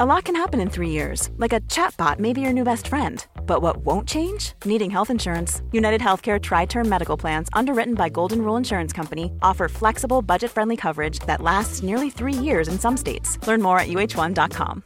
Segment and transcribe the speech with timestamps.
[0.00, 2.88] A lot can happen in three years, like a chatbot may be your new best
[2.88, 3.22] friend.
[3.44, 4.54] But what won't change?
[4.64, 5.60] Needing health insurance.
[5.72, 10.50] United Healthcare Tri Term Medical Plans, underwritten by Golden Rule Insurance Company, offer flexible, budget
[10.50, 13.36] friendly coverage that lasts nearly three years in some states.
[13.46, 14.84] Learn more at uhone.com.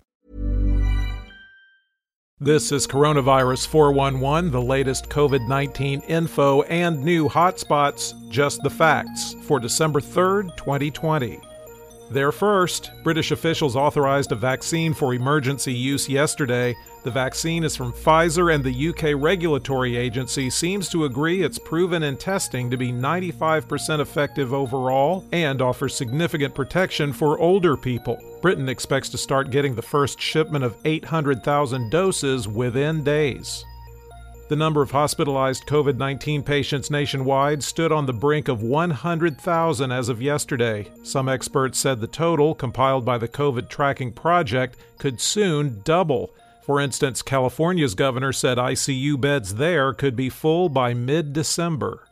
[2.41, 9.37] This is Coronavirus 411, the latest COVID 19 info and new hotspots, just the facts,
[9.45, 11.39] for December 3rd, 2020.
[12.11, 16.77] There first, British officials authorized a vaccine for emergency use yesterday.
[17.03, 22.03] The vaccine is from Pfizer, and the UK regulatory agency seems to agree it's proven
[22.03, 28.19] in testing to be 95% effective overall and offers significant protection for older people.
[28.43, 33.65] Britain expects to start getting the first shipment of 800,000 doses within days.
[34.47, 40.09] The number of hospitalized COVID 19 patients nationwide stood on the brink of 100,000 as
[40.11, 40.87] of yesterday.
[41.03, 46.31] Some experts said the total, compiled by the COVID Tracking Project, could soon double.
[46.63, 52.03] For instance, California's governor said ICU beds there could be full by mid December.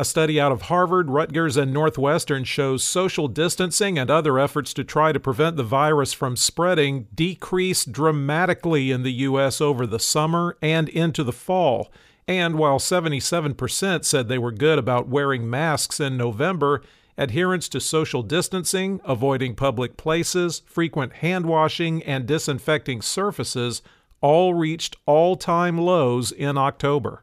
[0.00, 4.82] A study out of Harvard, Rutgers, and Northwestern shows social distancing and other efforts to
[4.82, 9.60] try to prevent the virus from spreading decreased dramatically in the U.S.
[9.60, 11.92] over the summer and into the fall.
[12.26, 16.80] And while 77% said they were good about wearing masks in November,
[17.18, 23.82] adherence to social distancing, avoiding public places, frequent hand washing, and disinfecting surfaces
[24.22, 27.22] all reached all time lows in October.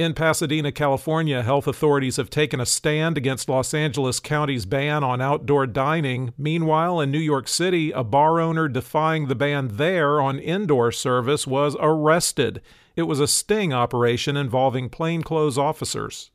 [0.00, 5.20] In Pasadena, California, health authorities have taken a stand against Los Angeles County's ban on
[5.20, 6.32] outdoor dining.
[6.38, 11.46] Meanwhile, in New York City, a bar owner defying the ban there on indoor service
[11.46, 12.62] was arrested.
[12.96, 16.30] It was a sting operation involving plainclothes officers.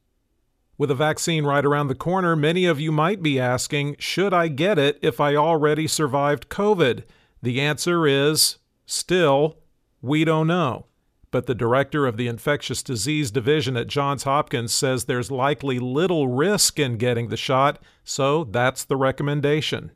[0.77, 4.47] With a vaccine right around the corner, many of you might be asking, should I
[4.47, 7.01] get it if I already survived COVID?
[7.41, 9.57] The answer is still,
[10.03, 10.85] we don't know
[11.35, 16.29] but the director of the infectious disease division at Johns Hopkins says there's likely little
[16.29, 19.91] risk in getting the shot, so that's the recommendation.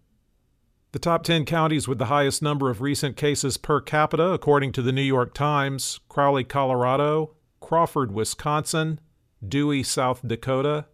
[0.92, 4.82] The top 10 counties with the highest number of recent cases per capita, according to
[4.82, 9.00] the New York Times Crowley, Colorado, Crawford, Wisconsin,
[9.42, 10.88] Dewey, South Dakota,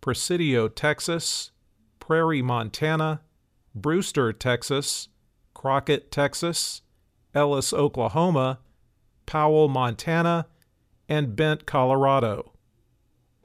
[0.00, 1.50] Presidio, Texas,
[1.98, 3.20] Prairie, Montana,
[3.74, 5.08] Brewster, Texas,
[5.52, 6.80] Crockett, Texas,
[7.34, 8.60] Ellis, Oklahoma,
[9.30, 10.46] Powell, Montana,
[11.08, 12.52] and Bent, Colorado.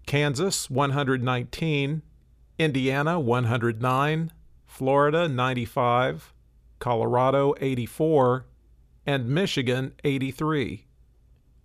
[0.06, 2.02] Kansas 119,
[2.58, 4.32] Indiana 109,
[4.66, 6.34] Florida 95,
[6.78, 8.46] Colorado 84,
[9.06, 10.86] and Michigan 83.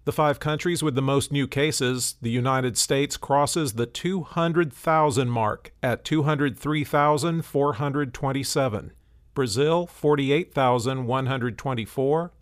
[0.04, 5.72] The five countries with the most new cases, the United States crosses the 200,000 mark
[5.82, 8.92] at 203,427.
[9.34, 12.32] Brazil 48,124,